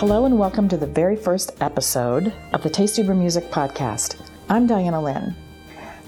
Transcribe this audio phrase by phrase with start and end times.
[0.00, 4.18] Hello and welcome to the very first episode of the Tasty Brew Music Podcast.
[4.48, 5.36] I'm Diana Lynn.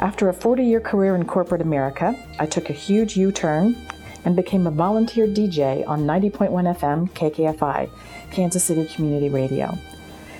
[0.01, 3.77] After a 40 year career in corporate America, I took a huge U turn
[4.25, 7.91] and became a volunteer DJ on 90.1 FM KKFI,
[8.31, 9.77] Kansas City Community Radio.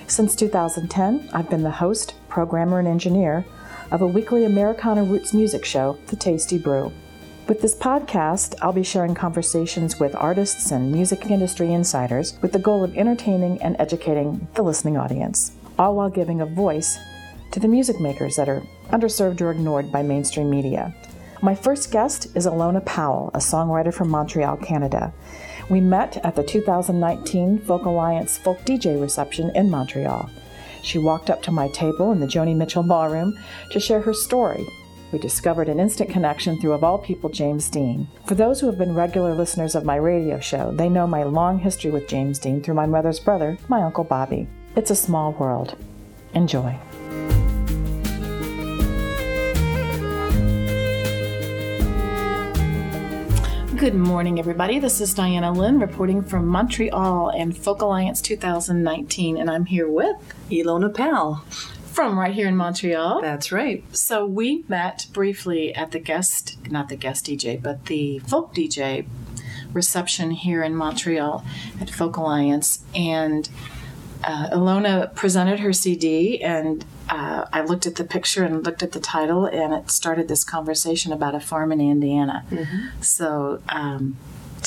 [0.07, 3.45] Since 2010, I've been the host, programmer, and engineer
[3.91, 6.91] of a weekly Americana roots music show, The Tasty Brew.
[7.45, 12.59] With this podcast, I'll be sharing conversations with artists and music industry insiders with the
[12.59, 16.97] goal of entertaining and educating the listening audience, all while giving a voice
[17.51, 20.95] to the music makers that are underserved or ignored by mainstream media.
[21.41, 25.13] My first guest is Alona Powell, a songwriter from Montreal, Canada.
[25.69, 30.29] We met at the 2019 Folk Alliance Folk DJ reception in Montreal.
[30.81, 33.37] She walked up to my table in the Joni Mitchell Ballroom
[33.71, 34.65] to share her story.
[35.13, 38.07] We discovered an instant connection through, of all people, James Dean.
[38.25, 41.59] For those who have been regular listeners of my radio show, they know my long
[41.59, 44.47] history with James Dean through my mother's brother, my Uncle Bobby.
[44.75, 45.77] It's a small world.
[46.33, 46.75] Enjoy.
[53.77, 54.79] Good morning, everybody.
[54.79, 60.15] This is Diana Lynn reporting from Montreal and Folk Alliance 2019, and I'm here with
[60.49, 61.43] Ilona Powell.
[61.93, 63.21] From right here in Montreal.
[63.21, 63.83] That's right.
[63.95, 69.05] So we met briefly at the guest, not the guest DJ, but the folk DJ
[69.71, 71.45] reception here in Montreal
[71.79, 73.49] at Folk Alliance, and
[74.23, 78.93] uh, Ilona presented her CD, and uh, I looked at the picture and looked at
[78.93, 82.45] the title, and it started this conversation about a farm in Indiana.
[83.01, 84.15] So, um,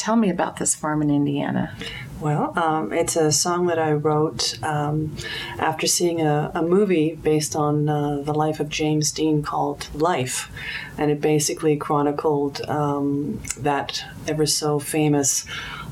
[0.07, 1.75] tell me about this farm in Indiana.
[2.21, 5.17] Well, um, it's a song that I wrote um,
[5.59, 10.49] after seeing a, a movie based on uh, the life of James Dean called Life.
[10.97, 15.45] And it basically chronicled um, that ever so famous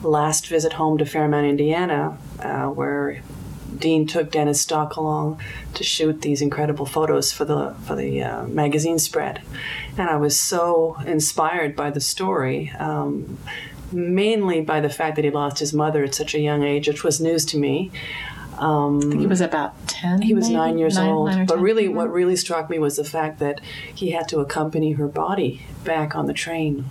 [0.05, 3.21] last visit home to Fairmount, Indiana, uh, where
[3.77, 5.41] Dean took Dennis Stock along
[5.75, 9.43] to shoot these incredible photos for the for the uh, magazine spread,
[9.99, 12.71] and I was so inspired by the story.
[12.79, 13.39] Um,
[13.95, 17.05] mainly by the fact that he lost his mother at such a young age, which
[17.05, 17.91] was news to me.
[18.59, 20.23] Um, He was about 10.
[20.23, 20.57] he was maybe?
[20.57, 21.31] nine years Nine- old.
[21.31, 23.61] nine but really, what really struck me was the fact that
[23.95, 26.85] he had to accompany her body back on the train.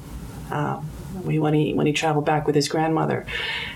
[0.51, 0.81] Uh,
[1.23, 3.25] when he when he traveled back with his grandmother,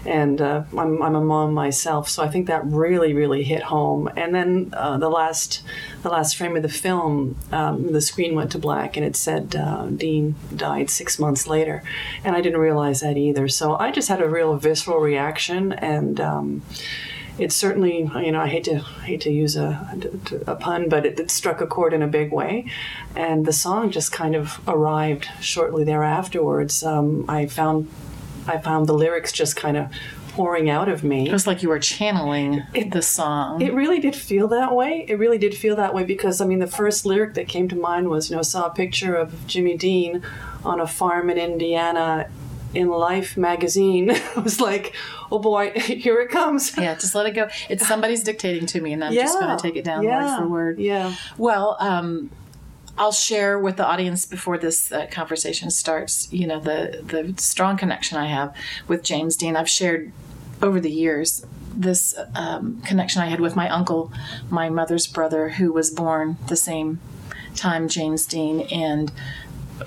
[0.05, 4.09] and uh, I'm, I'm a mom myself, so I think that really really hit home.
[4.15, 5.63] And then uh, the last
[6.03, 9.55] the last frame of the film, um, the screen went to black, and it said
[9.55, 11.83] uh, Dean died six months later,
[12.23, 13.47] and I didn't realize that either.
[13.47, 16.61] So I just had a real visceral reaction, and um,
[17.37, 19.95] it certainly, you know, I hate to hate to use a,
[20.47, 22.65] a pun, but it, it struck a chord in a big way,
[23.15, 26.83] and the song just kind of arrived shortly thereafterwards.
[26.83, 27.89] Um, I found
[28.47, 29.87] I found the lyrics just kind of
[30.37, 31.27] pouring out of me.
[31.27, 32.61] It was like you were channeling
[32.91, 33.59] the song.
[33.59, 35.03] It really did feel that way.
[35.07, 37.75] It really did feel that way because I mean, the first lyric that came to
[37.75, 40.23] mind was, you know, saw a picture of Jimmy Dean
[40.63, 42.29] on a farm in Indiana
[42.77, 44.11] in Life magazine.
[44.35, 44.93] I was like,
[45.31, 46.77] oh boy, here it comes.
[46.77, 47.49] yeah, just let it go.
[47.69, 50.37] It's somebody's dictating to me, and I'm just going to take it down yeah, word
[50.37, 50.79] for word.
[50.79, 51.15] Yeah.
[51.37, 52.29] Well, um,
[52.97, 56.31] I'll share with the audience before this uh, conversation starts.
[56.31, 58.55] You know the the strong connection I have
[58.87, 59.55] with James Dean.
[59.55, 60.11] I've shared
[60.61, 61.45] over the years
[61.75, 64.11] this um, connection I had with my uncle,
[64.49, 66.99] my mother's brother, who was born the same
[67.55, 69.11] time James Dean, and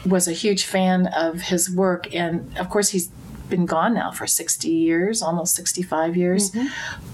[0.06, 2.14] was a huge fan of his work.
[2.14, 3.08] And of course, he's
[3.48, 6.50] been gone now for 60 years, almost 65 years.
[6.50, 6.66] Mm-hmm.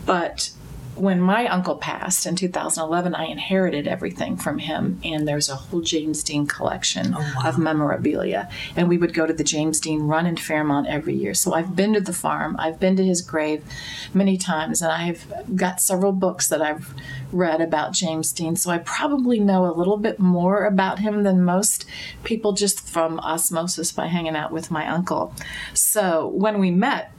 [0.05, 0.51] But
[0.97, 5.81] when my uncle passed in 2011, I inherited everything from him, and there's a whole
[5.81, 8.49] James Dean collection oh, of memorabilia.
[8.75, 11.35] And we would go to the James Dean Run in Fairmount every year.
[11.35, 13.65] So I've been to the farm, I've been to his grave
[14.15, 16.95] many times, and I've got several books that I've
[17.33, 18.57] read about James Dean.
[18.57, 21.85] So I probably know a little bit more about him than most
[22.25, 25.35] people just from osmosis by hanging out with my uncle.
[25.75, 27.13] So when we met,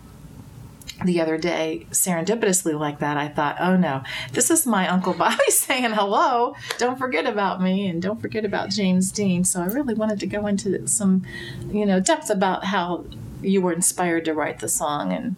[1.03, 5.49] the other day, serendipitously like that, I thought, oh no, this is my Uncle Bobby
[5.49, 6.55] saying hello.
[6.77, 9.43] Don't forget about me and don't forget about James Dean.
[9.43, 11.23] So I really wanted to go into some,
[11.69, 13.05] you know, depth about how
[13.41, 15.35] you were inspired to write the song and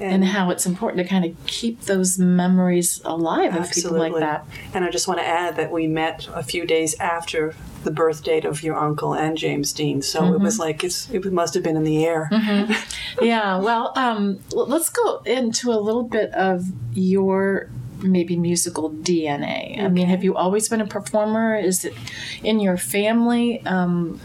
[0.00, 4.46] and, how it's important to kind of keep those memories alive of people like that.
[4.72, 7.54] And I just want to add that we met a few days after
[7.84, 10.02] the birth date of your uncle and James Dean.
[10.02, 10.44] So it Mm-hmm.
[10.44, 12.28] was like it's it must have been in the air.
[13.20, 17.68] Yeah, well, um, let's go into a little bit of your
[18.02, 19.80] maybe musical DNA.
[19.80, 21.56] I mean, have you always been a performer?
[21.56, 21.94] Is it
[22.42, 23.64] in your family?
[23.66, 24.18] Um,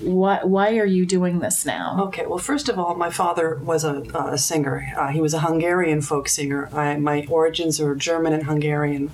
[0.00, 2.04] why, why are you doing this now?
[2.04, 4.92] Okay, well, first of all, my father was a, a singer.
[4.96, 6.68] Uh, he was a Hungarian folk singer.
[6.72, 9.10] I, my origins are German and Hungarian.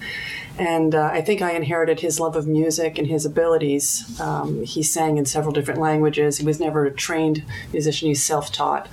[0.59, 4.21] And uh, I think I inherited his love of music and his abilities.
[4.21, 6.37] Um, he sang in several different languages.
[6.39, 7.43] He was never a trained
[7.73, 8.89] musician, he's self taught.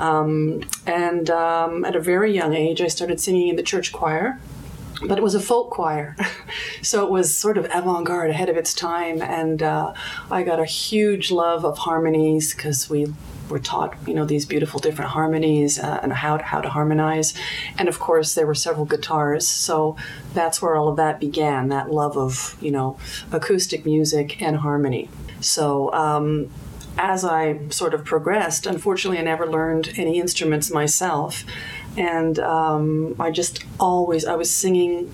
[0.00, 4.40] Um, and um, at a very young age, I started singing in the church choir
[5.06, 6.16] but it was a folk choir.
[6.82, 9.22] so it was sort of avant garde, ahead of its time.
[9.22, 9.94] And uh,
[10.30, 13.12] I got a huge love of harmonies because we
[13.48, 17.34] were taught, you know, these beautiful different harmonies uh, and how to, how to harmonize.
[17.78, 19.48] And of course, there were several guitars.
[19.48, 19.96] So
[20.34, 22.98] that's where all of that began that love of, you know,
[23.32, 25.08] acoustic music and harmony.
[25.40, 26.50] So, um,
[26.98, 31.44] as I sort of progressed, unfortunately, I never learned any instruments myself.
[31.96, 35.10] And um, I just always, I was singing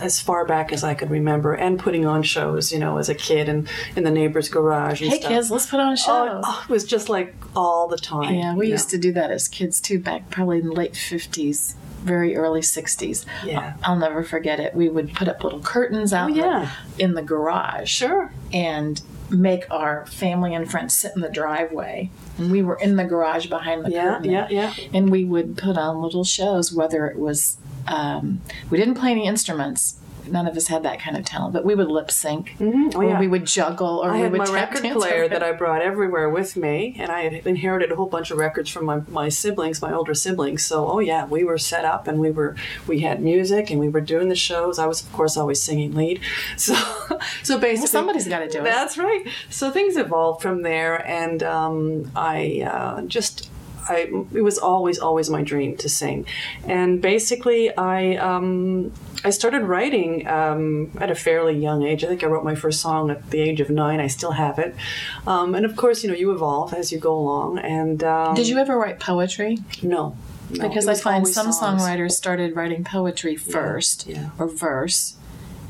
[0.00, 3.14] as far back as I could remember and putting on shows, you know, as a
[3.14, 5.30] kid and in the neighbor's garage and Hey stuff.
[5.32, 6.12] kids, let's put on a show.
[6.12, 8.34] Oh, oh, it was just like all the time.
[8.34, 8.90] yeah, we used know.
[8.96, 11.74] to do that as kids too, back probably in the late 50s,
[12.08, 13.24] very early 60s.
[13.44, 13.74] Yeah.
[13.84, 14.74] I'll never forget it.
[14.74, 16.70] We would put up little curtains out Oh, in the- yeah.
[16.98, 17.88] in the garage.
[17.90, 18.32] Sure.
[18.52, 19.00] and
[19.30, 22.10] make our family and friends sit in the driveway.
[22.38, 24.30] And we were in the garage behind the Yeah, curtain.
[24.30, 24.72] yeah, yeah.
[24.94, 28.40] And we would put on little shows, whether it was, um,
[28.70, 29.96] we didn't play any instruments.
[30.30, 33.04] None of us had that kind of talent, but we would lip sync, Oh, or
[33.04, 33.20] yeah.
[33.20, 35.42] we would juggle, or I we had would my tap record player that.
[35.42, 38.84] I brought everywhere with me, and I had inherited a whole bunch of records from
[38.86, 40.64] my, my siblings, my older siblings.
[40.64, 43.88] So, oh yeah, we were set up, and we were we had music, and we
[43.88, 44.78] were doing the shows.
[44.78, 46.20] I was, of course, always singing lead.
[46.56, 46.74] So,
[47.42, 48.64] so basically, somebody's gotta do it.
[48.64, 49.24] That's right.
[49.48, 53.50] So things evolved from there, and um, I uh, just.
[53.88, 56.26] I, it was always, always my dream to sing,
[56.66, 58.92] and basically, I um,
[59.24, 62.04] I started writing um, at a fairly young age.
[62.04, 64.00] I think I wrote my first song at the age of nine.
[64.00, 64.74] I still have it,
[65.26, 67.58] um, and of course, you know, you evolve as you go along.
[67.58, 69.58] And um, Did you ever write poetry?
[69.82, 70.16] No,
[70.50, 71.82] no, Because I find some songs.
[71.82, 74.30] songwriters started writing poetry first, yeah.
[74.38, 75.16] or verse,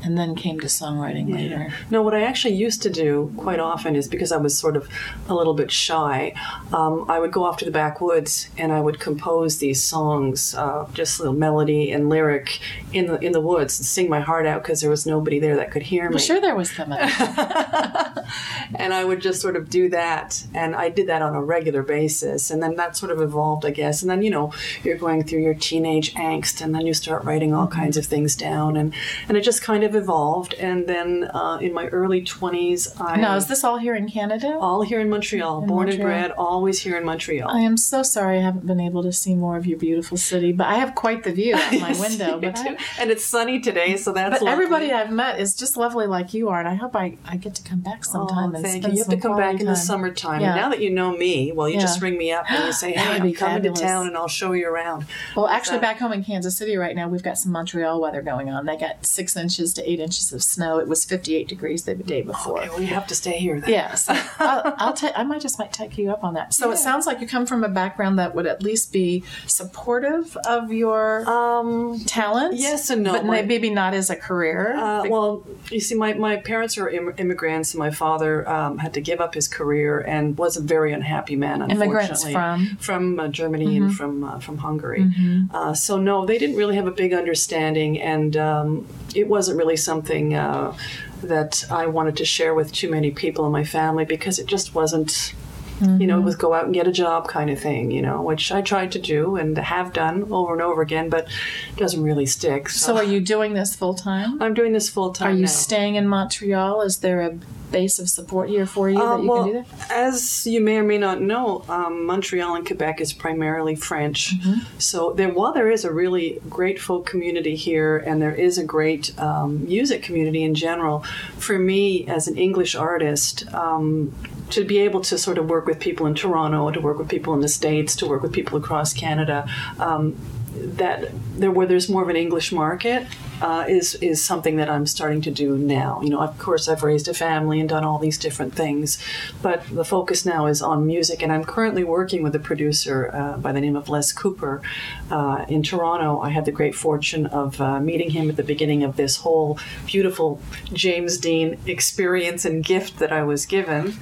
[0.03, 1.73] and then came to songwriting later.
[1.89, 4.87] No, what I actually used to do quite often is because I was sort of
[5.27, 6.33] a little bit shy,
[6.73, 10.87] um, I would go off to the backwoods and I would compose these songs, uh,
[10.93, 12.59] just little melody and lyric
[12.93, 15.55] in the in the woods, and sing my heart out because there was nobody there
[15.57, 16.15] that could hear me.
[16.15, 16.93] Well, sure, there was some
[18.75, 21.83] and I would just sort of do that, and I did that on a regular
[21.83, 24.01] basis, and then that sort of evolved, I guess.
[24.01, 24.53] And then you know
[24.83, 28.35] you're going through your teenage angst, and then you start writing all kinds of things
[28.35, 28.93] down, and
[29.27, 30.53] and it just kind of evolved.
[30.55, 34.57] And then uh, in my early twenties, I now, is this all here in Canada?
[34.59, 37.49] all here in Montreal, born and bred, always here in Montreal.
[37.49, 40.51] I am so sorry I haven't been able to see more of your beautiful city,
[40.51, 42.39] but I have quite the view out my window.
[42.39, 42.57] But.
[42.57, 44.51] I, and it's sunny today, so that's but lovely.
[44.51, 47.55] everybody I've met is just lovely like you are, and I hope I, I get
[47.55, 48.91] to come back sometime Oh, and thank you.
[48.93, 50.41] You have to come back quality in the summertime.
[50.41, 50.53] Yeah.
[50.53, 51.81] And now that you know me, well, you Yeah.
[51.81, 54.51] just ring me up and you say, "Hey, I'm coming to town, and I'll show
[54.53, 55.05] you around."
[55.35, 55.81] Well, actually, that?
[55.81, 58.65] back home in Kansas City right now, we've got some Montreal weather going on.
[58.65, 60.79] They got six inches to eight inches of snow.
[60.79, 62.59] It was 58 degrees the day before.
[62.59, 63.69] Okay, well, you have to stay here then.
[63.69, 66.53] Yeah, so I'll, I'll ta- I might just might take you up on that.
[66.53, 70.35] So it sounds like you come from a background that would at least be supportive
[70.47, 72.55] of your Um, talent.
[72.55, 73.13] yes and no.
[73.13, 74.75] but My- maybe not as a career.
[74.75, 78.93] Uh, well, you see, my, my parents are Im- immigrants, and my father um, had
[78.95, 81.61] to give up his career and was a very unhappy man.
[81.69, 82.59] Immigrants Unfortunately, from?
[82.65, 82.75] Mm-hmm.
[82.77, 85.05] from uh, Germany and from uh, from Hungary.
[85.53, 89.68] Uh, so no, they didn't really have a big understanding, and um, it wasn't really
[89.75, 90.33] something.
[90.33, 90.75] Uh,
[91.21, 94.73] that I wanted to share with too many people in my family because it just
[94.73, 95.33] wasn't
[95.81, 98.21] you know, it was go out and get a job kind of thing, you know,
[98.21, 101.27] which I tried to do and have done over and over again, but
[101.69, 102.69] it doesn't really stick.
[102.69, 104.41] so are you doing this full time?
[104.41, 105.29] I'm doing this full time.
[105.29, 105.47] Are you now.
[105.47, 106.81] staying in Montreal?
[106.81, 107.39] Is there a
[107.71, 109.91] base of support here for you Uh, that you well, can do that?
[109.91, 114.39] as you may or may not know, um, Montreal and Quebec is primarily French.
[114.39, 114.59] Mm-hmm.
[114.77, 118.63] So there, while there is a really great folk community here, and there is a
[118.63, 121.03] great um, music community in general,
[121.37, 123.51] for me as an English artist.
[123.53, 124.13] Um,
[124.49, 127.35] to be able to sort of work with people in Toronto, to work with people
[127.35, 129.47] in the States, to work with people across Canada,
[129.79, 130.15] um,
[130.59, 133.07] that there where there's more of an English market
[133.41, 136.01] uh, is is something that I'm starting to do now.
[136.01, 139.01] You know, of course, I've raised a family and done all these different things,
[139.41, 141.21] but the focus now is on music.
[141.21, 144.61] And I'm currently working with a producer uh, by the name of Les Cooper
[145.09, 146.19] uh, in Toronto.
[146.19, 149.59] I had the great fortune of uh, meeting him at the beginning of this whole
[149.85, 150.41] beautiful
[150.73, 153.97] James Dean experience and gift that I was given,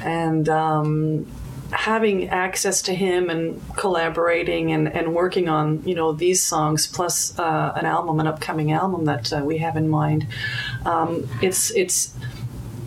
[0.00, 0.48] and.
[0.48, 1.26] Um,
[1.72, 7.36] having access to him and collaborating and, and working on you know these songs plus
[7.38, 10.26] uh, an album, an upcoming album that uh, we have in mind,
[10.84, 12.14] um, it's it's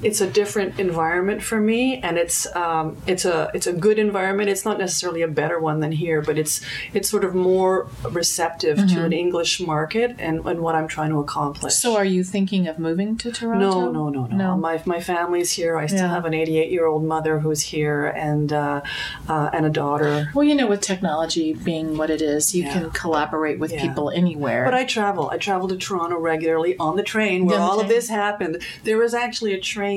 [0.01, 4.49] it's a different environment for me, and it's um, it's a it's a good environment.
[4.49, 6.61] It's not necessarily a better one than here, but it's
[6.93, 8.95] it's sort of more receptive Mm-hmm.
[8.95, 11.73] to an English market and, and what I'm trying to accomplish.
[11.75, 13.69] So, are you thinking of moving to Toronto?
[13.69, 14.57] No, no, no, no, No.
[14.57, 15.75] My my family's here.
[15.77, 16.09] I still Yeah.
[16.17, 18.81] have an 88 year old mother who's here, and uh,
[19.27, 20.29] uh, and a daughter.
[20.33, 22.73] Well, you know, with technology being what it is, you Yeah.
[22.73, 23.81] can collaborate with Yeah.
[23.81, 24.63] people anywhere.
[24.65, 25.29] But I travel.
[25.31, 28.53] I travel to Toronto regularly on the train where all of this happened.
[28.83, 29.88] There was actually a train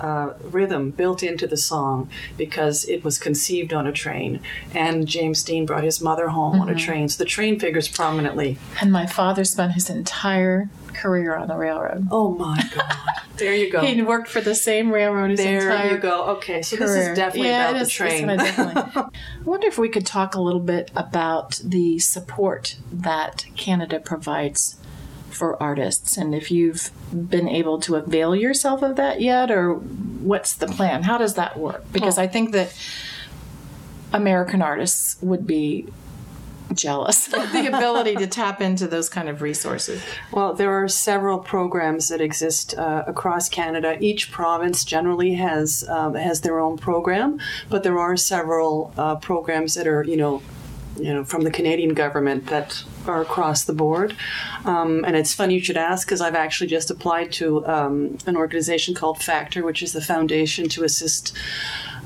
[0.00, 4.40] uh, rhythm built into the song because it was conceived on a train,
[4.74, 6.78] and James Dean brought his mother home on a Mm-hmm.
[6.86, 7.08] train.
[7.08, 8.58] So the train figures prominently.
[8.80, 12.08] and my father spent his entire career on the railroad.
[12.10, 12.94] Oh my God!
[13.36, 13.80] there you go.
[13.86, 16.24] He worked for the same railroad his there entire There you go.
[16.36, 16.88] Okay, so career.
[16.88, 18.30] this is definitely yeah, about the train.
[18.30, 19.08] I
[19.44, 24.76] wonder if we could talk a little bit about the support that Canada provides
[25.30, 30.54] for artists and if you've been able to avail yourself of that yet or what's
[30.54, 31.02] the plan?
[31.02, 31.84] How does that work?
[31.92, 32.74] Because I think that
[34.12, 35.86] American artists would be
[36.74, 40.02] jealous of the ability to tap into those kind of resources.
[40.32, 43.96] Well, there are several programs that exist uh, across Canada.
[44.00, 49.74] Each province generally has um, has their own program, but there are several uh, programs
[49.74, 50.42] that are, you know,
[50.98, 54.16] you know, from the Canadian government that are across the board.
[54.64, 58.36] Um, and it's funny you should ask because I've actually just applied to um, an
[58.36, 61.36] organization called Factor, which is the foundation to assist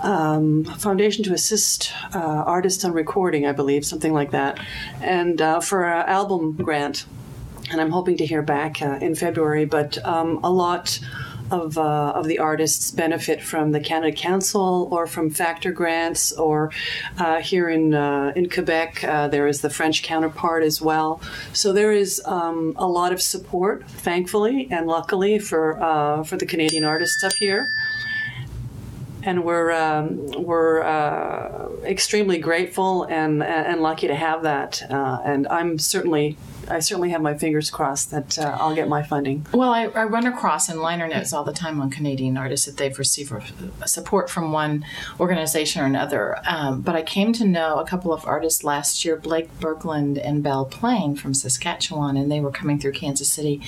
[0.00, 4.58] um, foundation to assist uh, artists on recording, I believe, something like that,
[5.00, 7.06] and uh, for an album grant.
[7.70, 9.64] And I'm hoping to hear back uh, in February.
[9.64, 10.98] But um, a lot
[11.52, 16.72] of, uh, of the artists benefit from the Canada Council or from Factor grants, or
[17.18, 21.20] uh, here in uh, in Quebec uh, there is the French counterpart as well.
[21.52, 26.46] So there is um, a lot of support, thankfully and luckily for uh, for the
[26.46, 27.68] Canadian artists up here
[29.24, 34.82] and we're um, we're uh, extremely grateful and and lucky to have that.
[34.90, 36.36] Uh, and I'm certainly
[36.68, 39.46] I certainly have my fingers crossed that uh, I'll get my funding.
[39.52, 42.76] Well, I, I run across in liner notes all the time on Canadian artists that
[42.76, 43.32] they've received
[43.86, 44.84] support from one
[45.20, 46.38] organization or another.
[46.46, 50.42] Um, but I came to know a couple of artists last year, Blake Berglund and
[50.42, 53.60] Belle Plaine from Saskatchewan, and they were coming through Kansas City,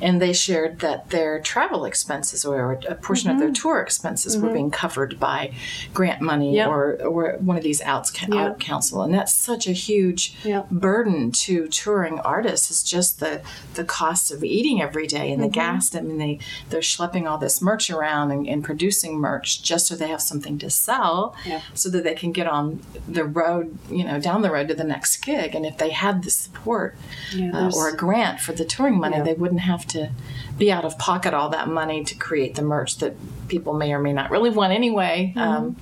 [0.00, 4.50] and they shared that their travel expenses or a portion of their tour expenses were
[4.52, 5.52] being covered by
[5.94, 6.68] grant money Yep.
[6.68, 10.70] or, or one of these outs, art council, and that's such a huge Yep.
[10.70, 13.40] burden to touring artists is just the
[13.74, 15.94] the cost of eating every day and the gas.
[15.94, 16.38] I mean, they
[16.70, 20.58] they're schlepping all this merch around and, and producing merch just so they have something
[20.58, 21.60] to sell, Yeah.
[21.74, 24.84] so that they can get on the road, you know, down the road to the
[24.84, 25.54] next gig.
[25.54, 26.96] And if they had the support
[27.34, 29.22] Yeah, uh, or a grant for the touring money, Yeah.
[29.24, 30.10] they wouldn't have to
[30.56, 33.14] be out of pocket all that money to create the merch that
[33.48, 35.32] people may or may not really want anyway.
[35.36, 35.38] Mm-hmm.
[35.40, 35.76] Um,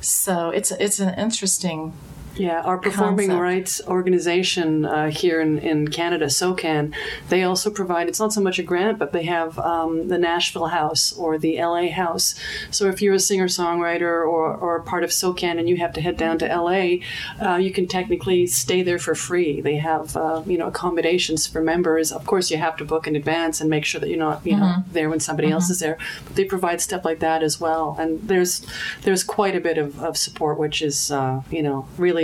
[0.00, 1.92] so it's it's an interesting
[2.36, 3.42] Yeah, our performing Concept.
[3.42, 6.94] rights organization uh, here in, in Canada, SOCAN,
[7.28, 10.68] they also provide, it's not so much a grant, but they have um, the Nashville
[10.68, 12.34] House or the LA House.
[12.70, 16.00] So if you're a singer songwriter or, or part of SOCAN and you have to
[16.00, 16.98] head down to LA,
[17.44, 19.60] uh, you can technically stay there for free.
[19.60, 22.12] They have, uh, you know, accommodations for members.
[22.12, 24.56] Of course, you have to book in advance and make sure that you're not, you
[24.56, 25.98] know, there when somebody else is there.
[26.24, 27.96] But they provide stuff like that as well.
[27.98, 28.64] And there's
[29.02, 32.19] there's quite a bit of, of support, which is, uh, you know, really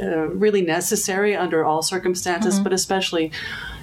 [0.00, 2.64] uh, really necessary under all circumstances, Mm-hmm.
[2.64, 3.26] but especially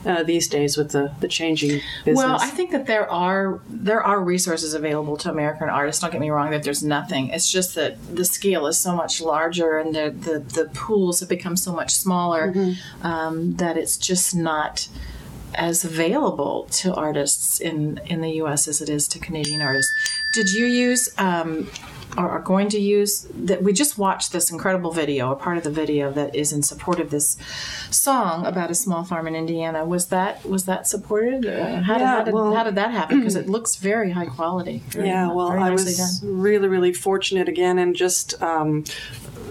[0.05, 2.23] uh, these days with the, the changing business.
[2.23, 3.59] Well, I think that there are
[3.89, 5.99] there are resources available to American artists.
[6.01, 7.23] Don't get me wrong; that there's nothing.
[7.35, 11.29] It's just that the scale is so much larger, and the the, the pools have
[11.29, 12.53] become so much smaller
[13.01, 14.87] um, that it's just not
[15.55, 18.67] as available to artists in in the U.S.
[18.67, 19.93] as it is to Canadian artists.
[20.33, 21.03] Did you use?
[21.17, 21.69] Um,
[22.17, 25.31] or are going to use that we just watched this incredible video.
[25.31, 27.37] A part of the video that is in support of this
[27.91, 31.45] song about a small farm in indiana was that was that supported?
[31.45, 33.19] Uh, how, did, Yeah, how, did, well- how did that happen?
[33.19, 34.81] Because it looks very high quality.
[34.89, 36.41] Very, yeah, well, I was done.
[36.41, 38.83] really, really fortunate again, and just um,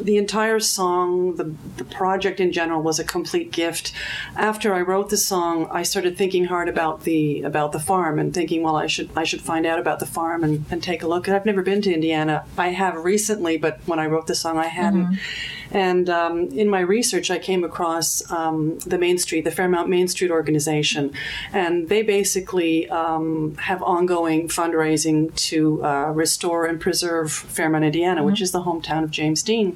[0.01, 3.93] the entire song, the, the project in general, was a complete gift.
[4.37, 8.33] After I wrote the song, I started thinking hard about the about the farm and
[8.35, 11.09] thinking, well, I should I should find out about the farm and, and take a
[11.09, 11.29] look.
[11.29, 14.67] I've never been to Indiana I have recently, but when I wrote the song, I
[14.67, 15.07] hadn't.
[15.07, 15.55] Mm-hmm.
[15.71, 20.07] And um, in my research, I came across um, the Main Street, the Fairmount Main
[20.09, 21.13] Street organization,
[21.53, 28.41] and they basically um, have ongoing fundraising to uh, restore and preserve Fairmount, Indiana, which
[28.41, 29.74] is the hometown of James Dean.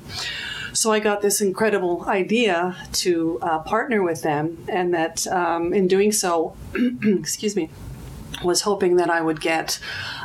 [0.73, 5.89] So I got this incredible idea to uh, partner with them, and that um, in
[5.89, 6.55] doing so,
[7.03, 7.71] excuse me,
[8.45, 9.81] was hoping that I would get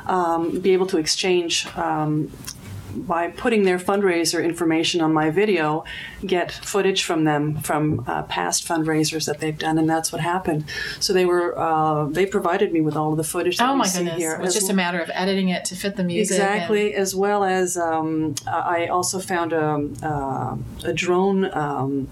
[0.06, 2.32] um, be able to exchange um,
[2.96, 5.84] by putting their fundraiser information on my video,
[6.26, 10.66] get footage from them from uh, past fundraisers that they've done, and that's what happened.
[11.00, 13.58] So they were uh, they provided me with all of the footage.
[13.58, 14.18] That Oh my goodness!
[14.18, 14.34] here.
[14.36, 16.40] It was as just a matter of editing it to fit the music.
[16.40, 22.08] and- Exactly, as well as um, I also found a, uh, a drone um,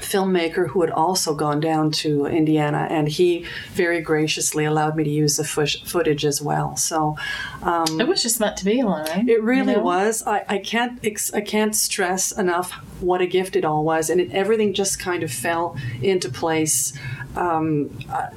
[0.00, 5.10] filmmaker who had also gone down to Indiana, and he very graciously allowed me to
[5.10, 6.76] use the fush- footage as well.
[6.76, 7.16] So
[7.62, 9.28] um, it was just meant to be, right?
[9.28, 9.84] it really You know?
[9.84, 10.22] was.
[10.26, 14.20] I, I can't ex- I can't stress enough what a gift it all was, and
[14.20, 16.92] it, everything just kind of fell into place.
[17.36, 18.28] Um, uh,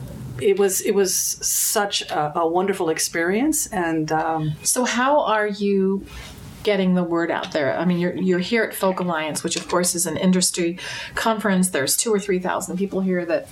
[0.41, 6.05] it was it was such a, a wonderful experience, and um, So how are you
[6.63, 7.77] getting the word out there?
[7.77, 10.77] I mean, you're you're here at Folk Alliance, which of course is an industry
[11.15, 11.69] conference.
[11.69, 13.47] There's two or three thousand people here that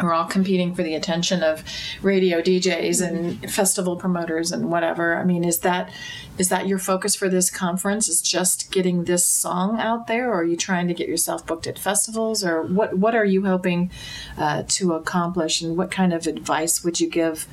[0.00, 1.62] are all competing for the attention of
[2.02, 5.16] radio DJs and festival promoters and whatever.
[5.16, 5.90] I mean, is that
[6.36, 8.08] is that your focus for this conference?
[8.08, 11.66] Is just getting this song out there, or are you trying to get yourself booked
[11.66, 13.90] at festivals, or what what are you hoping
[14.36, 17.46] uh, to accomplish, and what kind of advice would you give?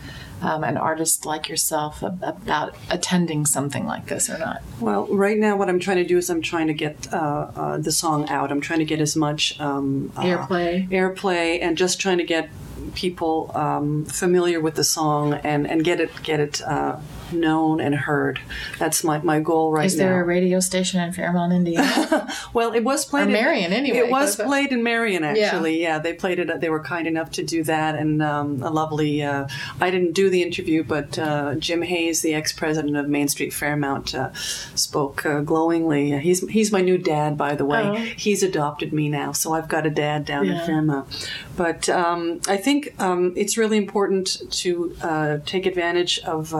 [0.44, 4.64] Um, an artist like yourself about attending something like this or not?
[4.80, 7.78] Well, right now, what I'm trying to do is I'm trying to get uh, uh,
[7.78, 8.52] the song out.
[8.52, 10.90] I'm trying to get as much um, uh, Airplay.
[10.90, 12.50] airplay, and just trying to get
[12.96, 16.98] people um, familiar with the song and, and get it get it uh,
[17.34, 18.40] known and heard.
[18.78, 19.86] That's my, my goal right now.
[19.86, 20.06] Is now.
[20.06, 22.32] there a radio station in Fairmount, Indiana?
[22.54, 25.82] well, it was played Or in Marion, anyway, It was played in Marion, actually.
[25.82, 26.00] Yeah.
[26.00, 26.62] they played it.
[26.62, 29.24] They were kind enough to do that, and um, a lovely.
[29.24, 29.48] Uh,
[29.80, 34.14] I didn't do the interview, but uh, Jim Hayes, the ex-president of Main Street Fairmount,
[34.16, 34.34] uh,
[34.76, 36.18] spoke uh, glowingly.
[36.20, 37.84] He's he's my new dad, by the way.
[37.84, 37.96] Oh.
[37.96, 40.60] He's adopted me now, so I've got a dad down Yeah.
[40.60, 41.32] in Fairmount.
[41.58, 46.54] But um, I think um, it's really important to uh, take advantage of.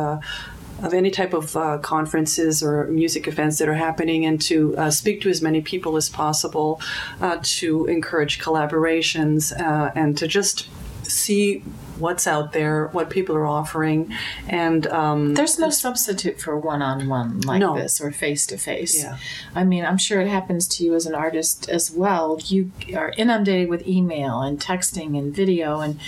[0.84, 4.90] Of any type of uh, conferences or music events that are happening and to uh,
[4.92, 6.82] speak to as many people as possible,
[7.22, 10.68] uh, to encourage collaborations, uh, and to just
[11.04, 11.64] see
[11.98, 14.12] what's out there, what people are offering.
[14.48, 17.76] And um, There's no substitute for one-on-one like No.
[17.76, 19.04] this or face-to-face.
[19.04, 19.18] Yeah.
[19.54, 22.40] I mean, I'm sure it happens to you as an artist as well.
[22.46, 26.00] You are inundated with email and texting and video and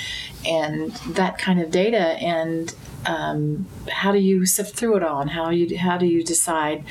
[0.45, 2.17] and that kind of data.
[2.19, 2.73] And
[3.05, 5.21] um, how do you sift through it all?
[5.21, 6.83] And how you how do you decide,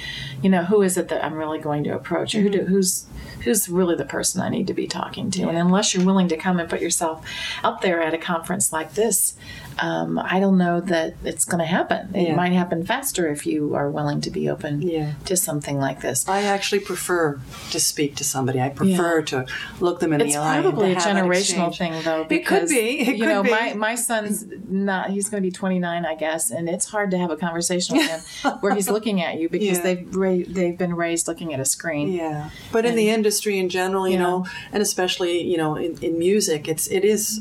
[0.42, 3.06] you know, who is it that I'm really going to approach, or who do, who's
[3.44, 5.42] who's really the person I need to be talking to?
[5.48, 7.24] And unless you're willing to come and put yourself
[7.64, 9.34] out there at a conference like this,
[9.78, 12.14] um, I don't know that it's going to happen.
[12.14, 12.34] It Yeah.
[12.36, 15.12] might happen faster if you are willing to be open Yeah.
[15.24, 16.28] to something like this.
[16.28, 18.60] I actually prefer to speak to somebody.
[18.60, 19.46] I prefer to
[19.80, 20.58] look them in It's the eye.
[20.58, 22.26] It's probably a to have that generational thing, though.
[22.28, 23.00] It could be.
[23.00, 23.50] It you could know, be.
[23.50, 25.10] my my son's not.
[25.10, 28.06] He's going to be 29, I guess, and it's hard to have a conversation with
[28.42, 29.82] him where he's looking at you because Yeah.
[29.82, 32.12] they've ra- they've been raised looking at a screen.
[32.12, 34.22] Yeah, but in the industry in general, you Yeah.
[34.26, 37.40] know, and especially you know in, in music, it's it is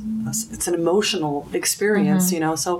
[0.55, 2.35] it's an emotional experience, Mm-hmm.
[2.35, 2.55] you know.
[2.55, 2.71] So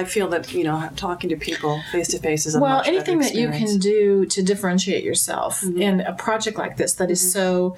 [0.00, 3.18] I feel that you know talking to people face to face is a well anything
[3.24, 5.82] that you can do to differentiate yourself Mm-hmm.
[5.88, 7.74] in a project like this that is so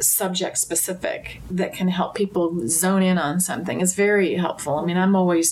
[0.00, 4.96] subject specific that can help people zone in on something is very helpful i mean
[5.04, 5.48] i'm always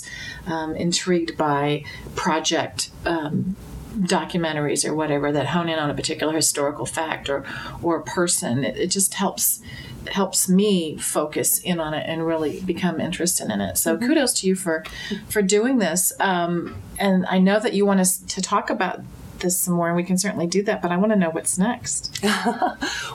[0.47, 1.83] um, intrigued by
[2.17, 3.55] project um,
[3.99, 7.45] documentaries or whatever that hone in on a particular historical fact or
[7.83, 9.61] or person it, it just helps
[10.13, 14.07] helps me focus in on it and really become interested in it so Mm-hmm.
[14.07, 14.85] kudos to you for
[15.29, 19.01] for doing this um, and i know that you want us to talk about
[19.41, 21.59] this some more and we can certainly do that but i want to know what's
[21.59, 22.19] next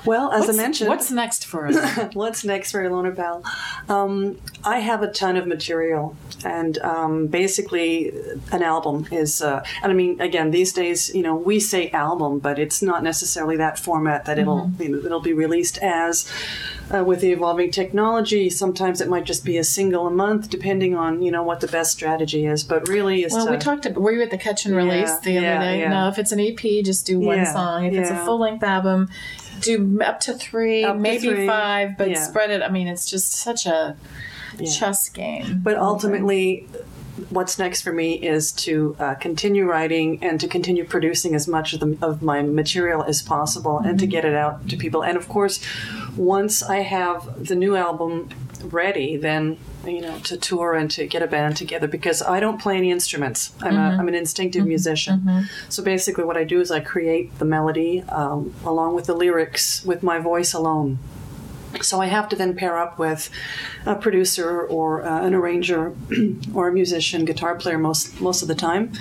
[0.05, 3.43] Well, as what's, I mentioned, what's next for us What's next for Ilona Pal?
[3.87, 8.11] Um, I have a ton of material, and um, basically,
[8.51, 9.41] an album is.
[9.41, 13.03] Uh, and I mean, again, these days, you know, we say album, but it's not
[13.03, 16.29] necessarily that format that it'll you know, it'll be released as.
[16.93, 20.95] Uh, with the evolving technology, sometimes it might just be a single a month, depending
[20.95, 22.63] on you know what the best strategy is.
[22.63, 25.09] But really, is well to, we talked about were you at the catch and release
[25.09, 25.79] Yeah, the other yeah, day?
[25.79, 25.89] yeah.
[25.89, 29.09] no if it's an ep just do one song if it's a full-length album
[29.61, 32.61] do up to three Up to maybe three, five but spread it.
[32.61, 33.95] I mean it's just such a
[34.71, 35.61] chess game.
[35.63, 36.67] But ultimately,
[37.29, 41.73] what's next for me is to uh, continue writing and to continue producing as much
[41.73, 45.03] of, the, of my material as possible and to get it out to people.
[45.03, 45.63] And of course,
[46.17, 48.29] once I have the new album
[48.63, 52.61] ready, then you know to tour and to get a band together because I don't
[52.61, 53.53] play any instruments.
[53.61, 55.47] I'm, a, I'm an instinctive musician.
[55.69, 59.83] So basically, what I do is I create the melody um, along with the lyrics
[59.85, 60.99] with my voice alone.
[61.81, 63.29] So I have to then pair up with
[63.85, 65.93] a producer or uh, an arranger
[66.53, 68.91] or a musician, guitar player most most of the time,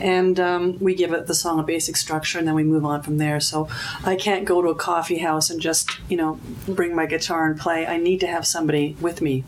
[0.00, 3.02] and um, we give it the song a basic structure, and then we move on
[3.02, 3.40] from there.
[3.40, 3.68] So
[4.04, 7.58] I can't go to a coffee house and just you know bring my guitar and
[7.58, 7.86] play.
[7.86, 9.44] I need to have somebody with me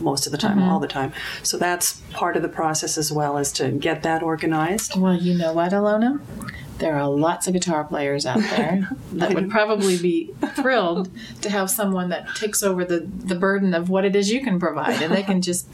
[0.00, 1.12] most of the time, all the time.
[1.42, 4.96] So that's part of the process as well, is to get that organized.
[4.96, 6.20] Well, you know what, Alona?
[6.78, 11.10] There are lots of guitar players out there that would probably be thrilled
[11.42, 14.58] to have someone that takes over the, the burden of what it is you can
[14.60, 15.68] provide and they can just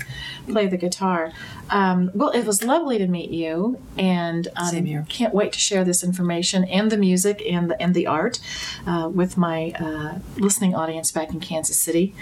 [0.48, 1.32] play the guitar.
[1.70, 5.06] Um, well, it was lovely to meet you, and um, Same here.
[5.08, 8.38] can't wait to share this information and the music and the, and the art
[8.86, 12.14] uh, with my uh, listening audience back in Kansas City.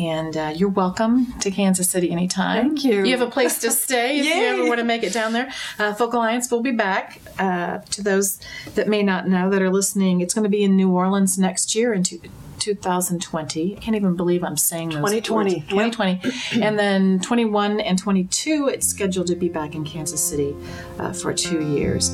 [0.00, 2.68] And uh, you're welcome to Kansas City anytime.
[2.68, 3.04] Thank you.
[3.04, 5.52] You have a place to stay if you ever want to make it down there.
[5.78, 7.20] Uh, Folk Alliance will be back.
[7.38, 8.40] Uh, to those
[8.76, 11.74] that may not know that are listening, it's going to be in New Orleans next
[11.74, 12.18] year in two,
[12.58, 13.76] 2020.
[13.76, 15.96] I can't even believe I'm saying those 2020, words.
[15.96, 16.62] 2020.
[16.62, 20.56] and then 21 and 22, it's scheduled to be back in Kansas City
[20.98, 22.08] uh, for two years.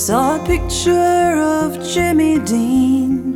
[0.00, 0.92] Saw a picture
[1.40, 3.35] of Jimmy Dean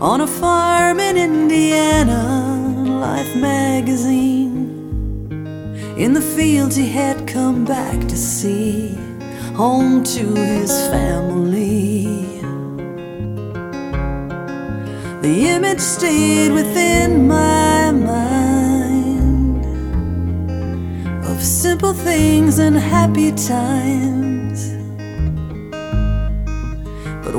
[0.00, 5.28] on a farm in Indiana, Life magazine.
[5.98, 8.94] In the fields he had come back to see,
[9.54, 12.06] home to his family.
[15.20, 19.66] The image stayed within my mind
[21.26, 24.29] of simple things and happy times.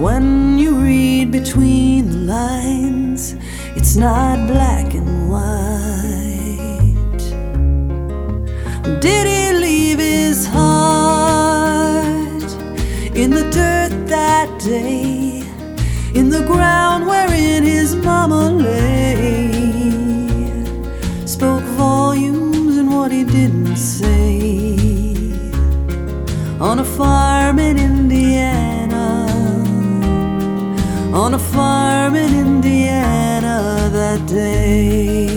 [0.01, 3.35] When you read between the lines,
[3.75, 5.51] it's not black and white.
[8.99, 12.01] Did he leave his heart
[13.15, 15.43] in the dirt that day?
[16.15, 19.51] In the ground wherein his mama lay?
[21.27, 24.75] Spoke volumes in what he didn't say
[26.59, 28.60] on a farm in Indiana.
[31.13, 35.30] On a farm in Indiana that day.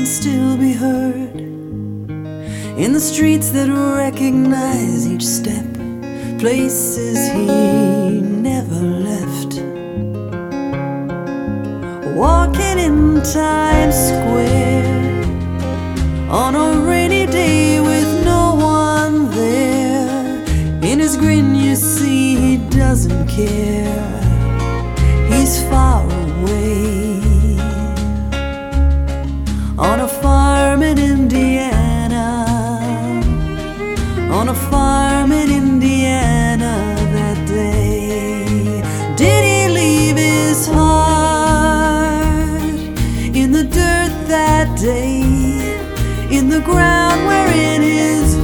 [0.00, 1.40] Can still be heard
[2.78, 5.66] in the streets that recognize each step,
[6.38, 9.52] places he never left.
[12.16, 14.88] Walking in Times Square
[16.30, 20.42] on a rainy day with no one there.
[20.82, 24.20] In his grin, you see he doesn't care.
[25.28, 26.79] He's far away
[30.22, 32.26] farm in Indiana.
[34.30, 36.74] On a farm in Indiana
[37.16, 38.82] that day.
[39.16, 42.00] Did he leave his heart
[43.40, 45.20] in the dirt that day?
[46.30, 48.36] In the ground wherein his